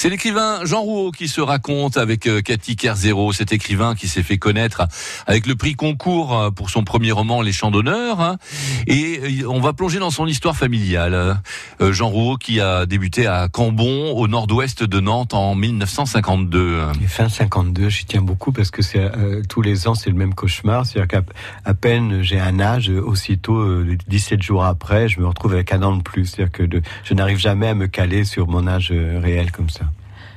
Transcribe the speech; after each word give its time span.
C'est 0.00 0.08
l'écrivain 0.08 0.64
Jean 0.64 0.80
Rouault 0.80 1.10
qui 1.10 1.28
se 1.28 1.42
raconte 1.42 1.98
avec 1.98 2.26
euh, 2.26 2.40
Cathy 2.40 2.74
Kerzero, 2.74 3.34
cet 3.34 3.52
écrivain 3.52 3.94
qui 3.94 4.08
s'est 4.08 4.22
fait 4.22 4.38
connaître 4.38 4.88
avec 5.26 5.46
le 5.46 5.56
prix 5.56 5.74
concours 5.74 6.34
euh, 6.34 6.50
pour 6.50 6.70
son 6.70 6.84
premier 6.84 7.12
roman 7.12 7.42
Les 7.42 7.52
Champs 7.52 7.70
d'honneur. 7.70 8.18
Hein. 8.18 8.38
Et 8.86 9.42
euh, 9.42 9.46
on 9.46 9.60
va 9.60 9.74
plonger 9.74 9.98
dans 9.98 10.08
son 10.10 10.26
histoire 10.26 10.56
familiale. 10.56 11.42
Jean 11.80 12.08
Rouault 12.08 12.38
qui 12.38 12.60
a 12.60 12.86
débuté 12.86 13.26
à 13.26 13.48
Cambon, 13.48 14.12
au 14.12 14.26
nord-ouest 14.26 14.84
de 14.84 15.00
Nantes, 15.00 15.34
en 15.34 15.54
1952. 15.54 16.78
Et 17.02 17.06
fin 17.06 17.28
52, 17.28 17.90
j'y 17.90 18.06
tiens 18.06 18.22
beaucoup 18.22 18.52
parce 18.52 18.70
que 18.70 18.80
c'est 18.80 19.10
tous 19.50 19.60
les 19.60 19.86
ans 19.86 19.94
c'est 19.94 20.08
le 20.08 20.16
même 20.16 20.34
cauchemar. 20.34 20.86
C'est-à-dire 20.86 21.22
qu'à 21.64 21.74
peine 21.74 22.22
j'ai 22.22 22.40
un 22.40 22.58
âge, 22.58 22.88
aussitôt 22.88 23.84
17 23.84 24.40
jours 24.40 24.64
après, 24.64 25.10
je 25.10 25.20
me 25.20 25.26
retrouve 25.26 25.52
avec 25.52 25.74
un 25.74 25.82
an 25.82 25.94
de 25.94 26.02
plus. 26.02 26.24
C'est-à-dire 26.24 26.52
que 26.52 26.82
je 27.04 27.12
n'arrive 27.12 27.38
jamais 27.38 27.68
à 27.68 27.74
me 27.74 27.86
caler 27.86 28.24
sur 28.24 28.48
mon 28.48 28.66
âge 28.66 28.92
réel 28.92 29.52
comme 29.52 29.68
ça. 29.68 29.89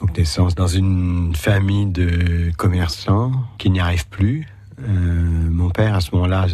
Donc 0.00 0.16
naissance 0.16 0.54
dans 0.54 0.66
une 0.66 1.34
famille 1.34 1.86
de 1.86 2.50
commerçants 2.56 3.32
qui 3.58 3.70
n'y 3.70 3.80
arrivent 3.80 4.08
plus. 4.08 4.46
Euh, 4.80 5.50
mon 5.50 5.70
père, 5.70 5.94
à 5.94 6.00
ce 6.00 6.14
moment-là, 6.14 6.46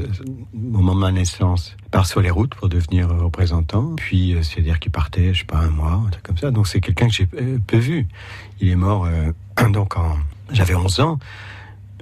au 0.55 0.59
moment 0.59 0.95
de 0.95 1.01
ma 1.01 1.13
naissance, 1.13 1.77
part 1.91 2.07
sur 2.07 2.21
les 2.21 2.31
routes 2.31 2.55
pour 2.55 2.69
devenir 2.69 3.09
représentant. 3.09 3.95
Puis, 3.97 4.35
euh, 4.35 4.43
c'est-à-dire 4.43 4.79
qu'il 4.79 4.93
partait, 4.93 5.33
je 5.33 5.41
sais 5.41 5.47
pas, 5.47 5.59
un 5.59 5.71
mois, 5.71 6.03
un 6.07 6.11
truc 6.11 6.23
comme 6.23 6.37
ça. 6.37 6.51
Donc, 6.51 6.69
c'est 6.69 6.81
quelqu'un 6.81 7.09
que 7.09 7.15
j'ai 7.15 7.29
euh, 7.41 7.59
peu 7.67 7.79
vu. 7.79 8.07
Il 8.61 8.69
est 8.69 8.77
mort, 8.77 9.09
donc, 9.71 9.97
en, 9.97 10.17
j'avais 10.53 10.75
11 10.75 11.01
ans. 11.01 11.19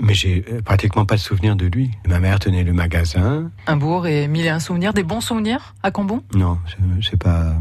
Mais 0.01 0.15
j'ai 0.15 0.43
pratiquement 0.65 1.05
pas 1.05 1.17
de 1.17 1.21
souvenir 1.21 1.57
de 1.57 1.67
lui. 1.67 1.91
Ma 2.07 2.21
mère 2.21 2.39
tenait 2.39 2.63
le 2.63 2.73
magasin. 2.73 3.51
Un 3.67 3.77
bourg 3.77 4.07
et 4.07 4.29
mille 4.29 4.47
et 4.47 4.49
un 4.49 4.61
souvenirs, 4.61 4.93
des 4.93 5.03
bons 5.03 5.21
souvenirs 5.21 5.75
à 5.83 5.91
Cambon? 5.91 6.23
Non, 6.35 6.59
je 7.01 7.09
sais 7.09 7.17
pas 7.17 7.55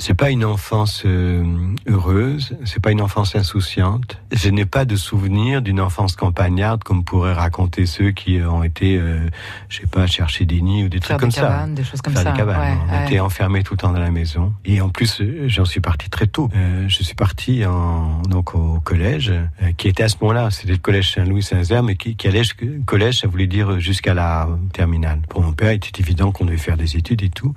c'est 0.00 0.14
pas 0.14 0.30
une 0.30 0.44
enfance 0.46 1.02
euh, 1.04 1.44
heureuse, 1.86 2.56
c'est 2.64 2.80
pas 2.80 2.90
une 2.90 3.02
enfance 3.02 3.36
insouciante. 3.36 4.18
Je 4.32 4.48
n'ai 4.48 4.64
pas 4.64 4.86
de 4.86 4.96
souvenir 4.96 5.60
d'une 5.60 5.80
enfance 5.80 6.16
campagnarde 6.16 6.82
comme 6.82 7.04
pourraient 7.04 7.34
raconter 7.34 7.84
ceux 7.84 8.10
qui 8.10 8.40
ont 8.40 8.64
été, 8.64 8.96
euh, 8.96 9.28
je 9.68 9.80
sais 9.80 9.86
pas, 9.86 10.06
chercher 10.06 10.46
des 10.46 10.62
nids 10.62 10.84
ou 10.84 10.88
des 10.88 11.00
trucs 11.00 11.18
comme 11.18 11.30
ça. 11.30 11.66
Des 11.68 11.84
choses 11.84 12.00
comme 12.00 12.14
ça. 12.14 12.32
Des 12.32 12.36
cabanes. 12.36 12.78
on 12.90 13.06
était 13.06 13.20
enfermés 13.20 13.62
tout 13.62 13.74
le 13.74 13.78
temps 13.78 13.92
dans 13.92 14.00
la 14.00 14.10
maison. 14.10 14.54
Et 14.64 14.80
en 14.80 14.88
plus, 14.88 15.20
euh, 15.20 15.44
j'en 15.48 15.66
suis 15.66 15.80
parti 15.80 16.08
très 16.08 16.26
tôt. 16.26 16.48
Euh, 16.56 16.88
je 16.88 17.02
suis 17.02 17.14
parti 17.14 17.66
en, 17.66 18.22
donc 18.22 18.54
au 18.54 18.80
collège, 18.80 19.32
qui 19.76 19.88
était 19.88 20.04
à 20.04 20.08
ce 20.08 20.16
moment-là, 20.22 20.50
c'était 20.50 20.72
le 20.72 20.78
collège 20.78 21.12
Saint-Louis-Saint-Nazaire, 21.12 21.82
mais 21.82 21.96
qui, 21.96 22.16
qui 22.16 22.26
allait 22.26 22.40
collège, 22.86 23.20
ça 23.20 23.28
voulait 23.28 23.46
dire 23.46 23.78
jusqu'à 23.78 24.14
la 24.14 24.48
terminale. 24.72 25.20
Pour 25.28 25.42
mon 25.42 25.52
père, 25.52 25.72
il 25.72 25.76
était 25.76 26.00
évident 26.00 26.32
qu'on 26.32 26.46
devait 26.46 26.56
faire 26.56 26.78
des 26.78 26.96
études 26.96 27.22
et 27.22 27.28
tout. 27.28 27.54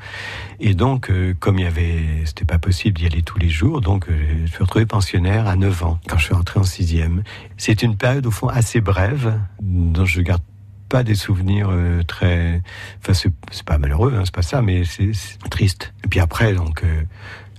Et 0.59 0.73
donc, 0.73 1.09
comme 1.39 1.57
il 1.57 1.63
y 1.63 1.67
avait 1.67 2.23
c'était 2.33 2.42
pas 2.45 2.59
possible 2.59 2.97
d'y 2.97 3.05
aller 3.05 3.21
tous 3.21 3.37
les 3.37 3.49
jours, 3.49 3.81
donc 3.81 4.07
euh, 4.09 4.45
je 4.45 4.51
suis 4.51 4.63
retrouvé 4.63 4.85
pensionnaire 4.85 5.47
à 5.47 5.55
9 5.55 5.83
ans, 5.83 5.99
quand 6.07 6.17
je 6.17 6.25
suis 6.25 6.33
rentré 6.33 6.59
en 6.59 6.63
sixième. 6.63 7.23
C'est 7.57 7.83
une 7.83 7.95
période, 7.95 8.25
au 8.25 8.31
fond, 8.31 8.47
assez 8.47 8.81
brève, 8.81 9.39
dont 9.61 10.05
je 10.05 10.21
garde 10.21 10.41
pas 10.89 11.03
des 11.03 11.15
souvenirs 11.15 11.69
euh, 11.71 12.03
très... 12.03 12.61
Enfin, 13.01 13.13
c'est 13.13 13.63
pas 13.63 13.77
malheureux, 13.77 14.13
hein, 14.15 14.21
c'est 14.25 14.33
pas 14.35 14.41
ça, 14.41 14.61
mais 14.61 14.83
c'est 14.85 15.11
triste. 15.49 15.93
Et 16.05 16.07
puis 16.07 16.19
après, 16.19 16.53
donc... 16.53 16.83
Euh, 16.83 17.03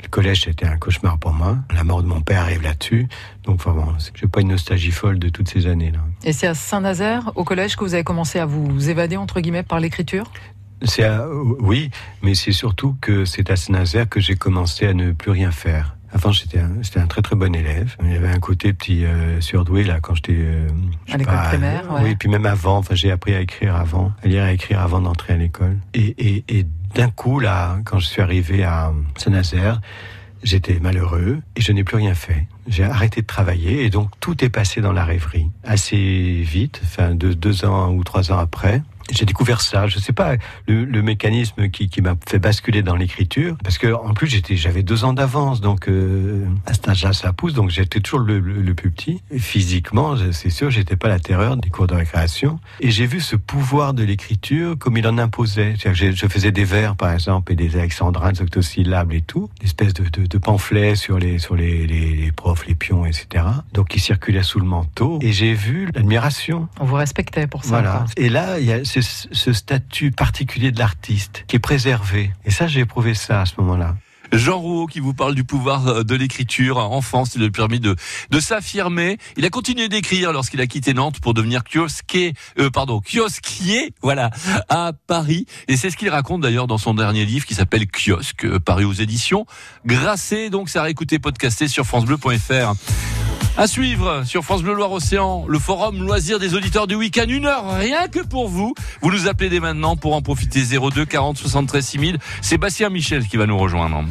le 0.05 0.09
collège, 0.11 0.43
c'était 0.45 0.67
un 0.67 0.77
cauchemar 0.77 1.19
pour 1.19 1.33
moi. 1.33 1.57
La 1.75 1.83
mort 1.83 2.03
de 2.03 2.07
mon 2.07 2.21
père 2.21 2.43
arrive 2.43 2.63
là-dessus. 2.63 3.09
Donc, 3.45 3.61
vraiment, 3.61 3.95
j'ai 4.15 4.27
pas 4.27 4.43
une 4.43 4.48
nostalgie 4.48 4.91
folle 4.91 5.19
de 5.19 5.31
toutes 5.31 5.48
ces 5.48 5.67
années-là. 5.67 6.01
Et 6.25 6.35
c'est 6.35 6.47
à 6.47 6.53
Saint-Nazaire, 6.53 7.33
au 7.37 7.45
collège, 7.45 7.77
que 7.77 7.85
vous 7.85 7.95
avez 7.95 8.05
commencé 8.05 8.39
à 8.39 8.45
vous 8.45 8.91
évader, 8.91 9.17
entre 9.17 9.41
guillemets, 9.41 9.63
par 9.63 9.81
l'écriture? 9.81 10.31
C'est 10.85 11.09
oui, 11.61 11.91
mais 12.23 12.35
c'est 12.35 12.53
surtout 12.53 12.97
que 13.01 13.25
c'est 13.25 13.51
à 13.51 13.57
Saint-Nazaire 13.57 14.09
que 14.09 14.21
j'ai 14.21 14.37
commencé 14.37 14.87
à 14.87 14.95
ne 14.95 15.13
plus 15.13 15.31
rien 15.31 15.51
faire. 15.51 15.97
Avant, 16.13 16.31
j'étais 16.31 16.61
un, 16.61 16.71
un, 16.97 17.07
très 17.07 17.23
très 17.23 17.35
bon 17.35 17.55
élève. 17.57 17.97
Il 18.05 18.13
y 18.13 18.17
avait 18.17 18.29
un 18.29 18.39
côté 18.39 18.73
petit 18.73 19.05
euh, 19.05 19.41
surdoué 19.41 19.83
là 19.83 19.99
quand 20.01 20.15
j'étais 20.15 20.37
euh, 20.37 20.69
à 21.11 21.17
l'école 21.17 21.43
primaire. 21.49 21.92
Ouais. 21.92 22.01
Oui, 22.05 22.17
puis 22.17 22.29
même 22.29 22.47
avant. 22.47 22.79
Enfin, 22.79 22.95
j'ai 22.95 23.11
appris 23.11 23.35
à 23.35 23.41
écrire 23.41 23.75
avant, 23.75 24.13
à 24.23 24.29
lire 24.29 24.45
et 24.45 24.48
à 24.48 24.53
écrire 24.53 24.81
avant 24.81 25.01
d'entrer 25.01 25.33
à 25.33 25.36
l'école. 25.36 25.77
Et, 25.92 26.14
et, 26.19 26.45
et 26.48 26.67
d'un 26.95 27.11
coup 27.11 27.41
là, 27.41 27.79
quand 27.85 27.98
je 27.98 28.07
suis 28.07 28.23
arrivé 28.23 28.63
à 28.63 28.92
Saint-Nazaire, 29.17 29.81
j'étais 30.45 30.79
malheureux 30.79 31.41
et 31.57 31.61
je 31.61 31.73
n'ai 31.73 31.83
plus 31.83 31.97
rien 31.97 32.14
fait. 32.14 32.47
J'ai 32.69 32.85
arrêté 32.85 33.23
de 33.23 33.27
travailler 33.27 33.85
et 33.85 33.91
donc 33.91 34.11
tout 34.20 34.45
est 34.45 34.51
passé 34.51 34.81
dans 34.81 34.92
la 34.92 35.05
rêverie 35.05 35.51
assez 35.64 36.42
vite, 36.42 36.81
enfin 36.85 37.17
de 37.17 37.33
deux 37.33 37.64
ans 37.64 37.91
ou 37.92 38.05
trois 38.05 38.31
ans 38.31 38.39
après 38.39 38.83
j'ai 39.11 39.25
découvert 39.25 39.61
ça. 39.61 39.87
Je 39.87 39.98
sais 39.98 40.13
pas 40.13 40.37
le, 40.67 41.03
mécanisme 41.03 41.69
qui, 41.69 42.01
m'a 42.01 42.15
fait 42.27 42.39
basculer 42.39 42.83
dans 42.83 42.97
l'écriture, 42.97 43.57
parce 43.63 43.79
que 43.79 43.92
en 43.92 44.15
plus 44.15 44.42
j'avais 44.51 44.83
deux 44.83 45.05
ans 45.05 45.13
d'avance, 45.13 45.61
donc 45.61 45.89
euh, 45.89 46.47
à 46.67 46.75
cet 46.75 46.89
âge-là 46.89 47.13
ça 47.13 47.33
pousse, 47.33 47.53
donc 47.53 47.70
j'étais 47.70 48.01
toujours 48.01 48.20
le, 48.20 48.75
plus 48.75 48.91
petit. 48.91 49.23
Et 49.31 49.39
physiquement, 49.39 50.17
c'est 50.33 50.51
sûr, 50.51 50.70
j'étais 50.70 50.97
pas 50.97 51.09
la 51.09 51.20
terreur 51.20 51.57
des 51.57 51.70
cours 51.70 51.87
de 51.87 51.95
récréation. 51.95 52.59
Et 52.81 52.91
j'ai 52.91 53.07
vu 53.07 53.20
ce 53.20 53.37
pouvoir 53.37 53.95
de 53.95 54.03
l'écriture 54.03 54.77
comme 54.79 54.97
il 54.97 55.07
en 55.07 55.19
imposait. 55.19 55.75
Je 55.77 56.27
faisais 56.27 56.51
des 56.51 56.64
vers, 56.64 56.97
par 56.97 57.13
exemple, 57.13 57.53
et 57.53 57.57
des 57.57 57.77
alexandrins, 57.77 58.33
des 58.33 58.41
octosyllabes 58.43 59.13
et 59.13 59.20
tout, 59.20 59.48
une 59.61 59.67
espèce 59.67 59.95
de, 59.95 60.27
de, 60.27 60.39
pamphlets 60.39 60.97
sur 60.97 61.19
les 61.19 61.39
sur 61.39 61.55
les, 61.55 62.33
profs, 62.35 62.67
etc. 63.06 63.45
Donc 63.72 63.89
qui 63.89 64.00
circulaient 64.00 64.42
sous 64.42 64.61
le 64.61 64.67
manteau. 64.67 65.18
Et 65.22 65.33
j'ai 65.33 65.55
vu 65.55 65.89
l'admiration. 65.95 66.68
On 66.80 66.84
vous 66.84 66.96
respectait 66.96 67.46
pour 67.46 67.64
ça. 67.64 67.70
Voilà. 67.70 68.05
Et 68.17 68.28
là, 68.28 68.58
il 68.58 68.67
y 68.67 68.72
a 68.72 68.84
ce 68.84 69.52
statut 69.52 70.11
particulier 70.11 70.70
de 70.70 70.78
l'artiste 70.78 71.45
qui 71.46 71.56
est 71.56 71.61
préservé. 71.61 72.33
Et 72.45 72.50
ça, 72.50 72.67
j'ai 72.67 72.80
éprouvé 72.80 73.14
ça 73.14 73.42
à 73.42 73.46
ce 73.46 73.55
moment-là. 73.58 73.96
Jean 74.36 74.58
Rouault 74.58 74.86
qui 74.86 75.00
vous 75.00 75.14
parle 75.14 75.34
du 75.34 75.45
pouvoir 75.45 75.86
euh, 75.86 76.02
de 76.02 76.14
l'écriture. 76.14 76.78
Enfant, 76.78 77.24
il 77.34 77.40
lui 77.40 77.46
a 77.46 77.50
permis 77.50 77.80
de, 77.80 77.96
de 78.30 78.40
s'affirmer. 78.40 79.18
Il 79.36 79.45
a 79.45 79.50
continué 79.50 79.89
d'écrire 79.89 80.33
lorsqu'il 80.33 80.61
a 80.61 80.67
quitté 80.67 80.95
Nantes 80.95 81.20
pour 81.20 81.34
devenir 81.34 81.62
kiosquier, 81.64 82.34
euh, 82.58 82.70
pardon, 82.70 83.00
kiosquier, 83.00 83.95
voilà, 84.02 84.30
à 84.68 84.92
Paris. 85.06 85.46
Et 85.68 85.77
c'est 85.77 85.90
ce 85.90 85.96
qu'il 85.96 86.08
raconte 86.08 86.40
d'ailleurs 86.40 86.67
dans 86.67 86.78
son 86.78 86.95
dernier 86.95 87.24
livre 87.24 87.46
qui 87.46 87.55
s'appelle 87.55 87.86
Kiosque, 87.86 88.45
euh, 88.45 88.58
paru 88.58 88.84
aux 88.84 88.92
éditions 88.92 89.46
Grasset. 89.86 90.51
Donc, 90.51 90.68
ça 90.68 90.80
a 90.80 90.84
réécouté 90.84 91.18
podcasté 91.18 91.68
sur 91.68 91.84
francebleu.fr. 91.84 93.23
À 93.57 93.69
suivre 93.69 94.25
sur 94.27 94.42
France 94.42 94.65
Bleu 94.65 94.75
Loire 94.75 94.91
Océan, 94.91 95.45
le 95.47 95.61
forum 95.61 96.03
loisir 96.03 96.41
des 96.41 96.55
auditeurs 96.55 96.89
du 96.89 96.97
week-end. 96.97 97.27
Une 97.29 97.47
heure 97.47 97.77
rien 97.77 98.09
que 98.09 98.19
pour 98.19 98.48
vous. 98.48 98.75
Vous 99.01 99.13
nous 99.13 99.29
appelez 99.29 99.48
dès 99.48 99.61
maintenant 99.61 99.95
pour 99.95 100.17
en 100.17 100.23
profiter 100.23 100.61
02 100.65 101.05
40 101.05 101.39
73 101.39 101.87
6000. 101.87 102.19
C'est 102.43 102.59
Bastien 102.59 102.89
Michel 102.91 103.29
qui 103.29 103.37
va 103.37 103.47
nous 103.47 103.57
rejoindre. 103.57 104.03